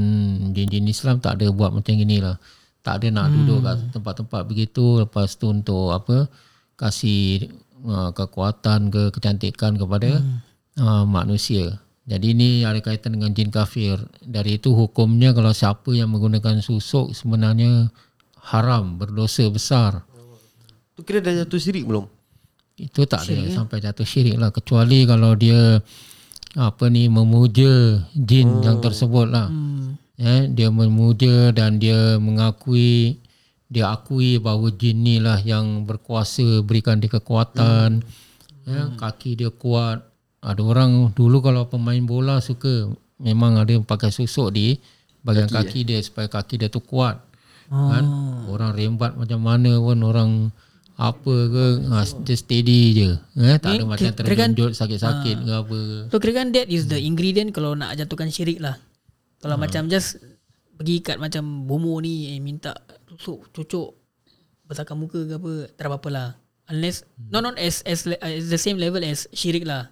[0.57, 2.41] jin-jin Islam tak ada buat macam inilah.
[2.85, 6.29] Tak ada nak duduk kat tempat-tempat begitu lepas tu untuk apa
[6.77, 7.49] kasih
[7.87, 10.21] uh, kekuatan ke kecantikan kepada
[10.81, 11.84] uh, manusia.
[12.05, 13.97] Jadi ini ada kaitan dengan jin kafir.
[14.21, 17.89] Dari itu hukumnya kalau siapa yang menggunakan susuk sebenarnya
[18.53, 20.05] haram, berdosa besar.
[20.95, 22.05] Tu kira dah jatuh syirik belum?
[22.77, 25.81] Itu tak ada sampai jatuh syirik lah kecuali kalau dia
[26.55, 29.49] apa ni memuja jin yang tersebut lah.
[29.49, 29.97] Hmm.
[30.15, 33.19] Eh, dia memuja dan dia mengakui
[33.67, 38.05] dia akui bahawa jin ni lah yang berkuasa berikan dia kekuatan.
[38.05, 38.69] Hmm.
[38.69, 40.14] Ya, kaki dia kuat.
[40.45, 44.77] Ada orang dulu kalau pemain bola suka memang ada yang pakai susuk di
[45.25, 47.17] bahagian kaki, kaki dia supaya kaki dia tu kuat.
[47.73, 47.89] Oh.
[47.89, 48.05] Kan?
[48.53, 50.31] Orang rembat macam mana pun orang
[50.95, 53.09] apa ke ha, dia steady je
[53.43, 57.03] eh tak ada Eh, macam terjunjut sakit-sakit ke apa So kira kan that is the
[57.03, 58.79] ingredient kalau nak jatuhkan syirik lah.
[59.43, 60.23] Kalau macam just
[60.79, 62.79] pergi kat macam bomo ni eh, minta
[63.11, 63.91] tusuk cucuk
[64.71, 66.29] besarkan muka ke apa tak apa-apa lah.
[66.71, 67.03] Unless
[67.33, 69.91] no not as as le- as the same level as syirik lah.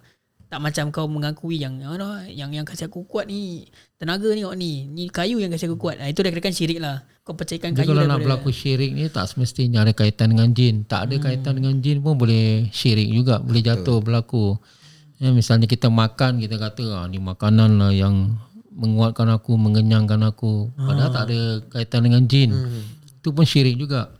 [0.53, 3.65] Tak macam kau mengakui yang oh, no, yang yang kasih aku kuat ni
[3.97, 5.97] tenaga ni kau ni ni kayu yang kasih aku kuat.
[5.97, 7.01] Ha, itu dah kira kan syirik lah.
[7.25, 10.85] Kau percayakan Jadi kayu kalau nak berlaku syirik ni tak semestinya ada kaitan dengan jin.
[10.85, 14.61] Tak ada kaitan dengan jin pun boleh syirik juga, boleh jatuh berlaku.
[15.17, 18.37] Ya, misalnya kita makan, kita kata ah, ni makanan lah yang
[18.77, 20.69] menguatkan aku, mengenyangkan aku.
[20.77, 22.53] Padahal tak ada kaitan dengan jin.
[23.17, 24.13] Itu pun syirik juga.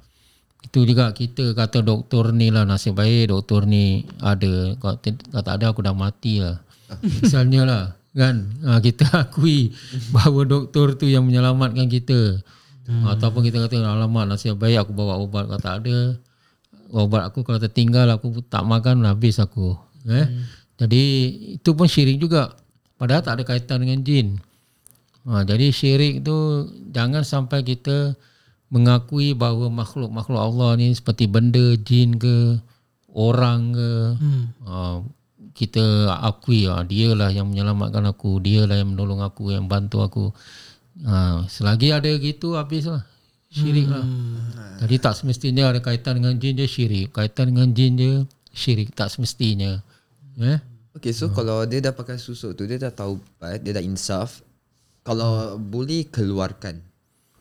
[0.74, 4.74] Itu juga kita kata doktor ni lah nasib baik doktor ni ada.
[4.82, 4.98] Kalau
[5.46, 6.66] tak ada aku dah mati lah.
[7.22, 7.84] Misalnya lah
[8.18, 9.70] kan ha, kita akui
[10.10, 12.42] bahawa doktor tu yang menyelamatkan kita.
[12.90, 13.06] Hmm.
[13.06, 16.18] Ataupun kita kata alamak nasib baik aku bawa ubat kalau tak ada
[16.90, 19.78] ubat aku kalau tertinggal aku tak makan habis aku.
[20.10, 20.26] Eh?
[20.26, 20.42] Hmm.
[20.82, 21.04] Jadi
[21.62, 22.50] itu pun syirik juga.
[22.98, 24.42] Padahal tak ada kaitan dengan jin.
[25.30, 28.18] Ha, jadi syirik tu jangan sampai kita
[28.74, 32.58] mengakui bahawa makhluk-makhluk Allah ni seperti benda jin ke
[33.14, 34.44] orang ke hmm.
[34.66, 34.98] ha,
[35.54, 40.02] kita akui ha, dia lah yang menyelamatkan aku dia lah yang menolong aku yang bantu
[40.02, 40.26] aku.
[41.06, 43.06] Ha, selagi ada gitu habis lah
[43.54, 44.02] syirik lah.
[44.82, 47.14] Jadi tak semestinya ada kaitan dengan jin je syirik.
[47.14, 48.12] Kaitan dengan jin je
[48.50, 48.98] syirik.
[48.98, 49.78] Tak semestinya.
[50.42, 50.58] Eh?
[50.98, 54.42] Okay so kalau dia dah pakai susuk tu Dia dah taubat Dia dah insaf.
[55.06, 56.82] Kalau boleh keluarkan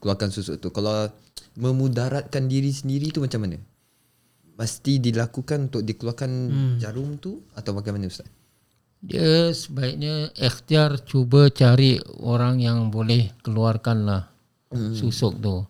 [0.03, 1.07] Keluarkan susuk tu Kalau
[1.55, 3.63] memudaratkan diri sendiri tu macam mana?
[4.59, 6.75] Mesti dilakukan untuk dikeluarkan hmm.
[6.83, 8.27] jarum tu Atau bagaimana Ustaz?
[9.03, 14.31] Dia sebaiknya ikhtiar cuba cari orang yang boleh keluarkan lah
[14.71, 14.95] hmm.
[14.95, 15.67] susuk tu.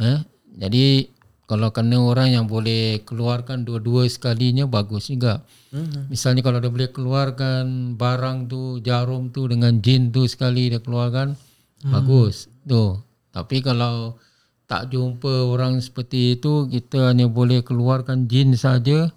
[0.00, 0.24] Eh?
[0.56, 1.04] Jadi
[1.44, 5.44] kalau kena orang yang boleh keluarkan dua-dua sekalinya bagus juga.
[5.68, 6.08] Hmm.
[6.08, 11.36] Misalnya kalau dia boleh keluarkan barang tu, jarum tu dengan jin tu sekali dia keluarkan,
[11.84, 11.92] hmm.
[11.92, 12.48] bagus.
[12.64, 12.96] Tu.
[13.32, 14.20] Tapi kalau
[14.68, 19.12] tak jumpa orang seperti itu, kita hanya boleh keluarkan jin saja,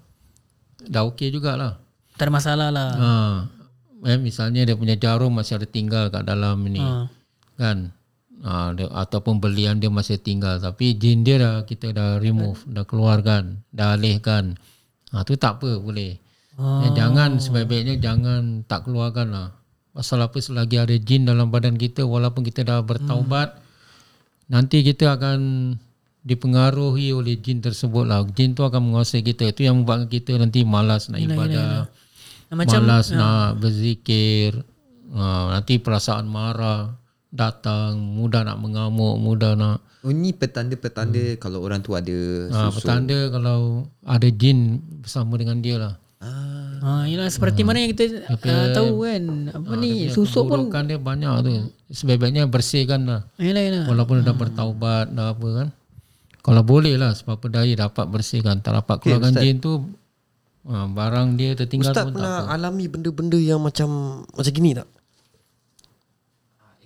[0.88, 1.80] dah okey jugalah.
[2.16, 2.92] tak ada masalah lah.
[2.96, 3.12] Ha,
[4.08, 6.80] eh, misalnya dia punya jarum masih ada tinggal kat dalam ni.
[6.80, 7.12] Ha.
[7.60, 7.92] Kan?
[8.44, 12.88] Ha, dia, ataupun belian dia masih tinggal tapi jin dia dah kita dah remove, dah
[12.88, 14.56] keluarkan, dah alihkan.
[15.12, 16.20] Ha, tu tak apa boleh.
[16.56, 16.88] Oh.
[16.88, 19.50] Eh, jangan sebaik-baiknya jangan tak keluarkan lah.
[19.96, 23.65] Pasal apa selagi ada jin dalam badan kita walaupun kita dah bertaubat
[24.52, 25.40] nanti kita akan
[26.26, 28.26] dipengaruhi oleh jin tersebut lah.
[28.34, 29.46] Jin tu akan menguasai kita.
[29.50, 31.86] Itu yang membuatkan kita nanti malas nak ibadah.
[32.50, 34.58] Macam malas nak berzikir.
[35.16, 36.98] Ha, nanti perasaan marah
[37.30, 41.42] datang, mudah nak mengamuk, mudah nak Oh ni petanda-petanda hmm.
[41.42, 42.14] kalau orang tu ada
[42.54, 45.98] ha, susuk petanda kalau ada jin bersama dengan dia lah.
[46.26, 46.66] Ah.
[46.86, 49.24] Ha, yalah seperti mana yang kita uh, tahu kan.
[49.58, 51.50] Apa ni susuk pun Keburukan dia banyak tu.
[51.90, 53.22] Sebaiknya bersihkan lah.
[53.42, 53.84] yalah yalah.
[53.90, 55.68] Walaupun dah bertaubat dah apa kan.
[56.46, 58.62] Kalau boleh lah sebab daya dapat bersihkan.
[58.62, 59.82] Tak dapat keluarkan jin tu
[60.70, 64.86] ha, barang dia tertinggal Ustaz pun tak pernah alami benda-benda yang macam macam gini tak?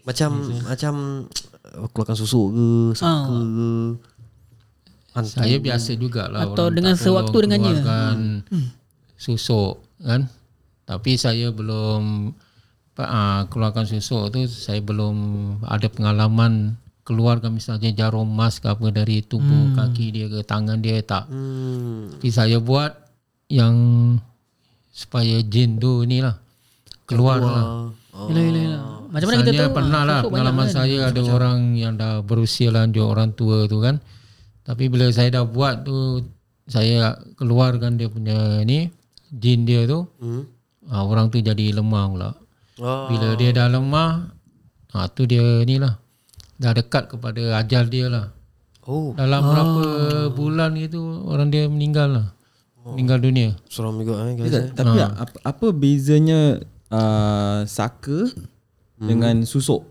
[0.08, 0.30] Macam
[0.64, 0.94] macam
[1.76, 3.70] uh, keluarkan susuk ke, saka ke.
[5.10, 5.42] Hantu.
[5.44, 7.84] Saya biasa jugalah Atau dengan sewaktu dengannya.
[7.84, 8.18] keluarkan
[9.20, 10.32] susuk kan.
[10.88, 12.32] Tapi saya belum
[12.96, 15.16] uh, keluarkan susuk tu saya belum
[15.68, 21.04] ada pengalaman keluarkan misalnya jarum emas ke apa dari tubuh kaki dia ke tangan dia
[21.04, 21.28] tak.
[21.28, 22.16] Hmm.
[22.16, 22.96] Tapi saya buat
[23.50, 23.76] yang
[24.94, 26.38] supaya jin tu ni lah
[27.10, 27.66] keluar lah.
[28.14, 28.30] Oh.
[29.10, 29.74] Macam mana kita tahu?
[29.74, 30.76] pernah lah pengalaman kan?
[30.86, 33.98] saya ada orang yang dah berusia lanjut orang tua tu kan.
[34.62, 36.22] Tapi bila saya dah buat tu
[36.70, 38.94] saya keluarkan dia punya ni
[39.32, 40.44] jin dia tu Hmm.
[40.86, 42.30] ha, orang tu jadi lemah pula.
[42.80, 43.08] Oh.
[43.08, 44.32] Bila dia dah lemah
[44.92, 46.00] ha, tu dia ni lah
[46.56, 48.36] dah dekat kepada ajal dia lah.
[48.84, 49.84] Oh, Dalam berapa
[50.34, 52.28] bulan itu orang dia meninggal lah.
[52.80, 53.50] Meninggal dunia.
[53.70, 54.50] seram juga eh guys.
[54.50, 54.66] Eh.
[54.74, 56.58] tapi apa, apa bezanya
[56.90, 58.34] uh, saka
[58.98, 59.86] dengan susuk?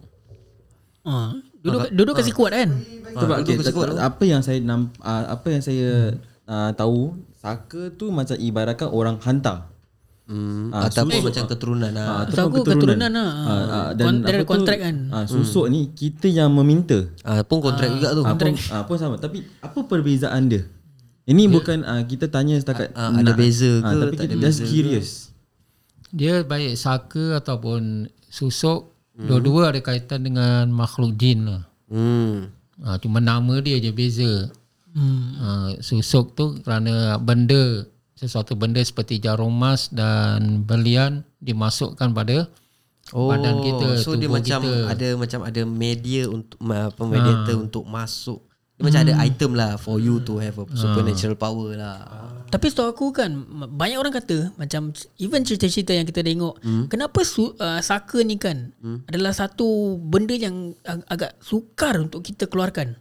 [1.07, 1.31] Ha,
[1.63, 2.75] duduk duduk kasi kuat kan.
[3.15, 7.15] Sebab okay, tak- tak- apa yang saya uh, apa yang saya uh, tahu
[7.49, 9.73] saka tu macam ibaratkan orang hantar.
[10.29, 10.69] Hmm.
[10.69, 11.25] Ah, Ataupun susuk.
[11.25, 12.05] macam keturunan lah.
[12.05, 13.31] Ah, Saka ataupun keturunan lah.
[13.33, 14.97] Ah, ah, Kon- apa dia ada tu, kontrak kan.
[15.09, 17.09] ah, susuk ni kita yang meminta.
[17.25, 18.23] Ah, pun kontrak juga tu.
[18.23, 19.17] Ah, pun, ah, pun sama.
[19.17, 20.69] Tapi apa perbezaan dia?
[21.25, 24.61] Ini bukan ah, kita tanya setakat Ah, ada beza ke, tapi tak kita ada just
[24.63, 25.09] curious.
[26.11, 31.65] Dia baik saka ataupun susuk dua-dua ada kaitan dengan makhluk jin lah.
[31.89, 32.53] Hmm.
[32.79, 34.53] Ha, cuma nama dia je beza.
[34.89, 35.25] Hmm.
[35.37, 35.47] Ha,
[35.79, 42.49] susuk tu kerana benda sesuatu benda seperti jarum emas dan belian dimasukkan pada
[43.09, 44.85] Oh, badan kita, so dia tubuh macam kita.
[44.93, 48.45] ada macam ada media untuk ma- apa mediator untuk masuk.
[48.77, 51.99] Dia macam ada item lah for you to have a supernatural power lah.
[52.53, 56.93] Tapi setahu aku kan m- banyak orang kata macam even cerita-cerita yang kita tengok hmm.
[56.93, 59.09] kenapa su, uh, saka ni kan hmm.
[59.09, 63.01] adalah satu benda yang ag- agak sukar untuk kita keluarkan.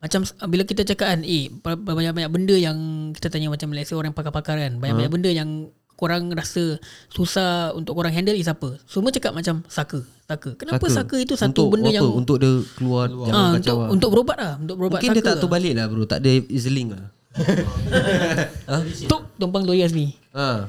[0.00, 2.76] Macam bila kita cakap kan eh ba- ba- banyak-banyak benda yang
[3.12, 6.80] kita tanya macam let's say orang pakar-pakar kan banyak-banyak benda yang korang rasa
[7.12, 8.80] susah untuk korang handle is apa?
[8.88, 10.56] Semua cakap macam saka, saka.
[10.56, 11.96] Kenapa saka, saka itu satu untuk benda apa?
[12.00, 13.88] yang untuk dia keluar ah, jangan untuk lah.
[13.92, 15.42] untuk berobat lah, untuk berobat Mungkin dia saka tak lah.
[15.44, 17.04] tahu balik lah bro, tak ada Easelink lah.
[19.06, 20.16] Tok tumpang loyas ni.
[20.32, 20.64] Ha.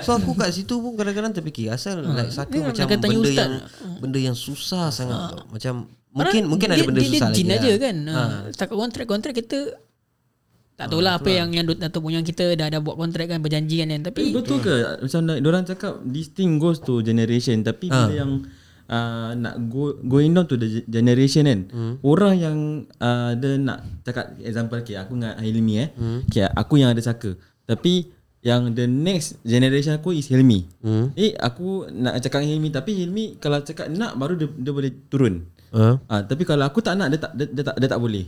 [0.00, 3.36] So aku kat situ pun kadang-kadang terfikir asal like saka Dia macam benda ustaz.
[3.36, 3.52] yang
[4.00, 5.44] benda yang susah sangat tau.
[5.50, 5.74] Macam
[6.14, 7.58] mungkin mungkin ada dia, benda dia, susah dia jin lagi.
[7.58, 7.78] aja lah.
[7.78, 7.96] kan.
[8.06, 8.22] Ha.
[8.54, 9.58] Setakat kontrak-kontrak kita
[10.74, 14.02] tak tahulah apa yang yang Datuk yang kita dah ada buat kontrak kan berjanji kan,
[14.02, 14.74] tapi Betul ke
[15.06, 18.42] macam orang cakap this thing goes to generation tapi bila yang
[18.90, 21.60] uh, nak go going down to the ge- generation kan
[22.02, 22.56] orang yang
[22.98, 25.88] uh, dia nak cakap example okay, aku dengan Hilmi eh
[26.26, 28.10] okay, aku yang ada saka tapi
[28.42, 31.14] yang the next generation aku is Hilmi Hmm.
[31.14, 35.46] eh aku nak cakap Hilmi tapi Hilmi kalau cakap nak baru dia, dia boleh turun
[35.74, 35.98] Ha?
[36.06, 38.24] Ah, tapi kalau aku tak nak dia tak dia, dia tak dia tak boleh.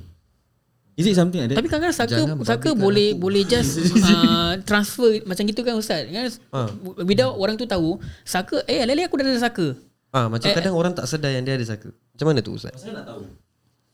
[0.97, 1.61] Is it something like that?
[1.61, 6.33] tapi kadang-kadang saka saka boleh boleh just uh, transfer macam gitu kan ustaz kan
[7.05, 9.77] without orang tu tahu saka eh lele aku dah ada saka
[10.17, 11.93] Ah, macam kadang orang tak sedar yang dia ada saka.
[11.93, 12.73] Macam mana tu Ustaz?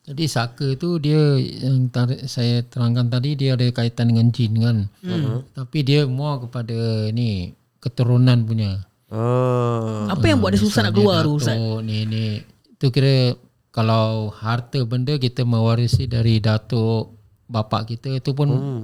[0.06, 4.76] Jadi saka tu dia yang tar- saya terangkan tadi dia ada kaitan dengan jin kan.
[5.02, 5.42] Hmm.
[5.50, 8.86] Tapi dia more kepada ni keturunan punya.
[9.12, 10.08] Oh.
[10.08, 11.52] apa yang buat dia susah nak keluar tu ustaz
[11.84, 12.40] ni ni
[12.82, 13.38] tu kira
[13.70, 17.14] kalau harta benda kita mewarisi dari datuk
[17.46, 18.82] bapak kita itu pun Hmm.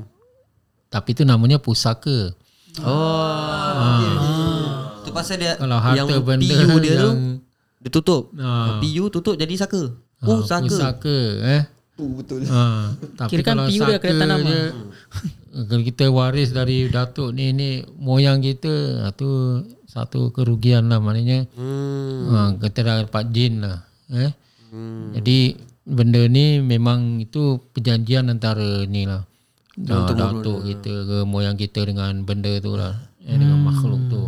[0.86, 2.32] tapi itu namanya pusaka.
[2.78, 5.02] Oh.
[5.02, 7.18] Tu pasal dia Kalau harta yang benda PU dia tu yang
[7.78, 8.30] dia tutup.
[8.38, 8.78] Ah.
[8.78, 9.98] PU tutup jadi saka.
[10.22, 10.66] Oh, Ah, saka.
[10.66, 11.62] Pusaka eh.
[11.98, 12.46] betul.
[12.46, 14.60] Ha, tapi Kirakan kalau PU dia kena tanam je,
[15.66, 19.26] kalau kita waris dari datuk nenek moyang kita, ha, tu
[19.90, 21.50] satu kerugian lah maknanya.
[21.58, 22.30] Hmm.
[22.30, 23.82] Ha, kita dah dapat jin lah.
[24.12, 24.32] Eh?
[24.72, 25.12] Hmm.
[25.16, 25.56] Jadi
[25.88, 29.24] benda ni memang itu perjanjian antara ni lah.
[29.78, 32.98] Dah, datuk kita ke moyang kita dengan benda tu lah.
[33.22, 34.22] Eh, dengan makhluk tu.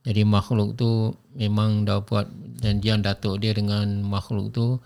[0.00, 2.26] Jadi makhluk tu memang dah buat
[2.64, 4.80] janjian datuk dia dengan makhluk tu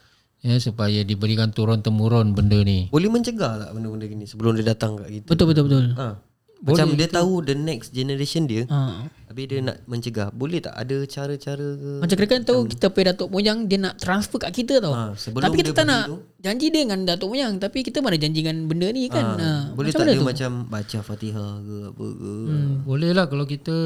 [0.44, 2.92] ya supaya diberikan turun temurun benda ni.
[2.92, 5.26] Boleh mencegah tak benda-benda gini sebelum dia datang kat kita?
[5.32, 6.20] betul betul betul Ha.
[6.64, 9.08] Macam Boleh dia tahu the next generation dia Ha.
[9.34, 13.10] Habis dia nak mencegah Boleh tak ada cara-cara ke Macam kira kan tahu kita punya
[13.10, 14.94] datuk moyang dia nak transfer kat kita tau.
[14.94, 16.22] Ha, tapi kita tak nak tu.
[16.38, 19.26] janji dia dengan datuk moyang tapi kita mana janji dengan benda ni kan.
[19.34, 19.50] Ha.
[19.74, 20.26] Boleh macam tak dia tu?
[20.30, 22.86] macam Baca fatihah ke apa ke Hmm.
[22.86, 23.76] Boleh lah kalau kita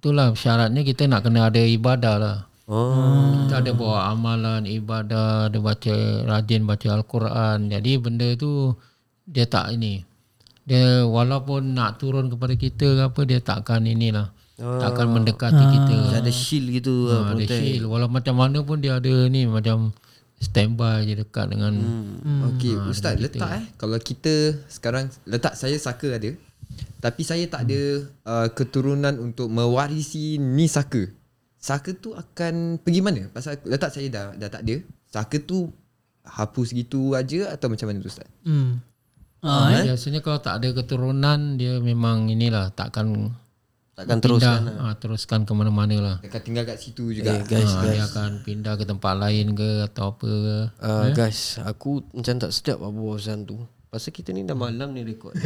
[0.00, 2.36] itulah syaratnya kita nak kena ada ibadah lah.
[2.64, 7.68] Oh Kita ada bawa amalan ibadah, ada baca rajin baca al-Quran.
[7.68, 8.72] Jadi benda tu
[9.28, 10.00] dia tak ini.
[10.64, 14.32] Dia walaupun nak turun kepada kita ke apa dia takkan inilah.
[14.54, 15.94] Takkan mendekati kita.
[15.98, 17.56] Macam ada shield gitu Ha, lah ada protect.
[17.58, 19.90] shield walau macam mana pun dia ada ni macam
[20.38, 22.50] standby je dekat dengan Hmm.
[22.50, 26.30] Okey, ustaz letak eh kalau kita sekarang letak saya saka ada.
[26.98, 27.80] Tapi saya tak ada
[28.22, 31.10] uh, keturunan untuk mewarisi ni saka.
[31.56, 33.26] Saka tu akan pergi mana?
[33.28, 34.76] Pasal letak saya dah dah tak ada.
[35.08, 35.70] Saka tu
[36.22, 38.26] hapus gitu aja atau macam mana tu ustaz?
[38.42, 38.78] Hmm.
[39.42, 43.34] Ah, biasanya kalau tak ada keturunan dia memang inilah takkan
[43.92, 44.24] Takkan pindah.
[44.24, 46.16] teruskan ah, teruskan ke mana-mana lah.
[46.24, 47.28] Akan tinggal kat situ juga.
[47.28, 50.56] Eh guys Ah, dia akan pindah ke tempat lain ke atau apa ke.
[50.80, 53.60] uh, Guys Aku macam tak sedap apa bosan tu.
[53.92, 55.36] Pasal kita ni dah malam ni rekod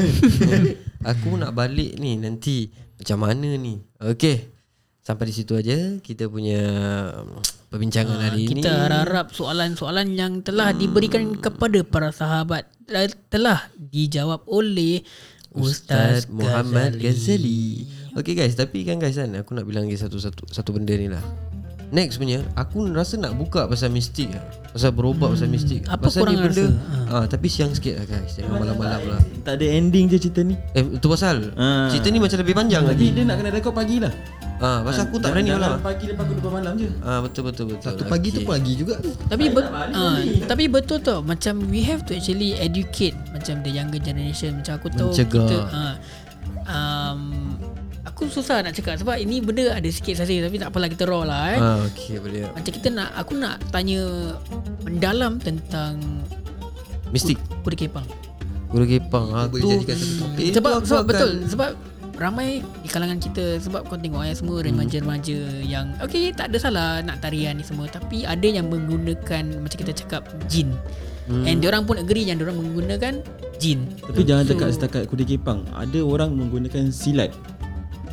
[1.11, 2.71] Aku nak balik ni nanti.
[2.95, 3.83] Macam mana ni?
[3.99, 4.47] Okay
[5.03, 6.63] Sampai di situ aja Kita punya
[7.19, 13.67] um, Perbincangan hari ini Kita harap soalan-soalan yang telah diberikan kepada para sahabat eh, telah
[13.75, 15.03] dijawab oleh
[15.51, 17.89] Ustaz, Ustaz Muhammad Ghazali.
[18.17, 21.07] Okay guys, tapi kan guys kan aku nak bilang lagi satu satu satu benda ni
[21.07, 21.21] lah.
[21.87, 24.43] Next punya aku rasa nak buka pasal mistik lah.
[24.73, 25.87] Pasal berobat pasal mistik.
[25.87, 26.67] Apa pasal korang benda rasa?
[27.07, 28.35] ah tapi siang sikit lah guys.
[28.35, 29.21] Jangan malam-malam lah.
[29.45, 30.57] Tak ada ending je cerita ni.
[30.73, 31.87] Eh itu pasal Ah.
[31.87, 33.07] cerita ni macam lebih panjang Tapi lagi.
[33.13, 34.11] dia nak kena rekod pagi lah.
[34.57, 35.79] Ah pasal aku tak berani malam.
[35.79, 36.89] Pagi lepas aku lupa malam je.
[37.05, 37.85] Ah betul betul betul.
[37.87, 38.51] Satu pagi tu Okay.
[38.51, 39.11] pagi juga tu.
[39.13, 44.01] Tapi be- uh, tapi betul tau macam we have to actually educate macam the younger
[44.01, 45.39] generation macam aku tahu Mencegah.
[45.39, 45.95] kita uh,
[46.67, 47.46] um,
[48.17, 51.21] aku susah nak cakap sebab ini benda ada sikit saja tapi tak apalah kita raw
[51.21, 51.59] lah eh.
[51.61, 52.49] Ah okey boleh.
[52.49, 54.33] Macam kita nak aku nak tanya
[54.81, 56.01] mendalam tentang
[57.13, 57.37] Mistik.
[57.61, 58.09] kuda kepang.
[58.67, 59.69] Guru Kepang ah boleh tu.
[59.71, 60.43] jadikan satu topik.
[60.43, 61.71] itu sebab aku sebab akan- betul sebab
[62.17, 62.49] ramai
[62.81, 67.21] di kalangan kita sebab kau tengok eh semua remaja-remaja yang okey tak ada salah nak
[67.21, 70.73] tarian ni semua tapi ada yang menggunakan macam kita cakap jin.
[71.29, 71.45] Hmm.
[71.45, 73.21] And diorang pun agree yang diorang menggunakan
[73.61, 73.85] jin.
[74.01, 75.69] Tapi jangan cakap setakat kuda kepang.
[75.75, 77.35] Ada orang menggunakan silat.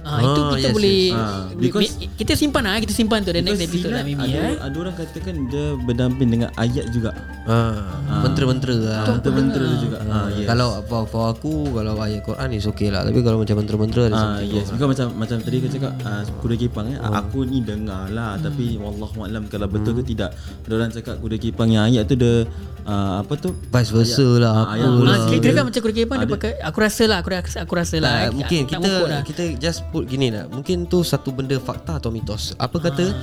[0.04, 1.16] Ah, itu Ah, kita yes, boleh yes.
[1.16, 4.56] Ah, because- kita simpan ah kita simpan tu the next episode lah maybe ada, eh.
[4.60, 7.16] ada orang katakan dia berdamping dengan ayat juga.
[7.44, 9.04] Ah, mentera-mentera lah.
[9.10, 9.98] Mentera-mentera juga.
[10.04, 10.44] Ah, yes.
[10.44, 14.13] Kalau for, for aku kalau ayat Quran is okay lah tapi kalau macam mentera-mentera ada
[14.13, 16.98] Ah something yes, because macam macam tadi kau cakap ah, kuda kepang eh.
[17.00, 20.36] Aku ni dengar lah tapi wallahu alam kalau betul ke tidak.
[20.68, 22.44] Ada orang cakap kuda kepang yang ayat tu dia
[22.88, 23.56] ah, apa tu?
[23.72, 25.04] vice versa lah Ah, apa ayat lah.
[25.13, 27.74] Ah, kira, kira kan macam kuda kepang dia pakai aku rasa lah aku rasa aku
[27.76, 28.12] rasa lah.
[28.12, 28.32] Tak, eh.
[28.36, 29.22] mungkin tak kita lah.
[29.24, 30.46] kita just put gini lah.
[30.48, 32.56] Mungkin tu satu benda fakta atau mitos.
[32.60, 33.15] Apa kata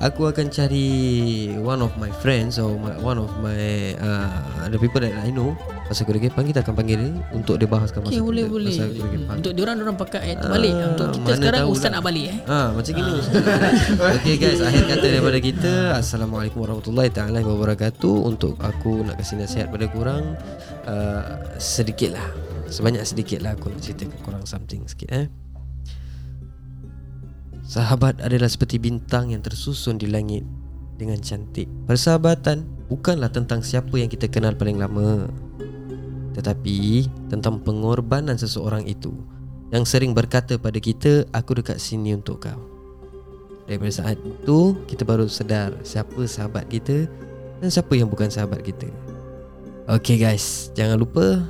[0.00, 0.88] aku akan cari
[1.60, 5.56] one of my friends or my, one of my uh, the people that I know
[5.86, 8.70] pasal kuda kepang kita akan panggil dia untuk dia bahaskan Okay, pasal boleh kuda- boleh.
[8.72, 9.36] pasal kuda kepang.
[9.36, 10.72] Untuk diorang diorang pakai ayat tu balik.
[10.74, 11.92] Untuk kita sekarang ustaz lah.
[11.92, 12.38] nak balik eh.
[12.44, 13.34] Ha macam gini Ustaz.
[14.16, 19.66] Okay guys Akhir kata daripada kita Assalamualaikum warahmatullahi taala wabarakatuh Untuk aku nak kasih nasihat
[19.68, 20.34] pada korang
[20.84, 21.22] uh,
[21.56, 22.26] Sedikit lah
[22.66, 25.26] Sebanyak sedikit lah Aku nak ceritakan korang something sikit eh
[27.62, 30.46] Sahabat adalah seperti bintang yang tersusun di langit
[30.94, 31.66] dengan cantik.
[31.84, 35.26] Persahabatan bukanlah tentang siapa yang kita kenal paling lama,
[36.36, 39.16] tetapi tentang pengorbanan seseorang itu
[39.74, 42.60] yang sering berkata pada kita, aku dekat sini untuk kau.
[43.66, 47.10] Daripada saat itu, kita baru sedar siapa sahabat kita
[47.58, 48.86] dan siapa yang bukan sahabat kita.
[49.90, 51.42] Okay guys, jangan lupa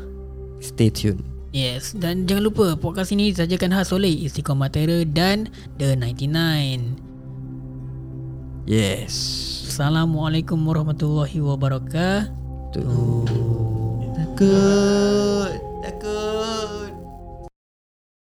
[0.64, 1.20] stay tune.
[1.52, 6.96] Yes, dan jangan lupa podcast ini disajakan khas oleh Istiqomah Terror dan The 99.
[8.64, 9.12] Yes.
[9.68, 12.24] Assalamualaikum warahmatullahi wabarakatuh.
[14.16, 15.48] D'accord,
[15.82, 16.75] d'accord.